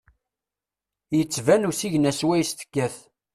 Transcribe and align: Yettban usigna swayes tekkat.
Yettban 1.17 1.67
usigna 1.69 2.11
swayes 2.19 2.49
tekkat. 2.53 2.95